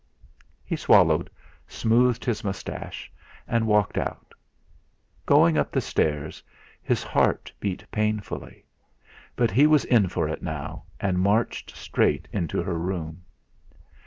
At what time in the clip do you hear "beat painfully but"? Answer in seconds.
7.59-9.51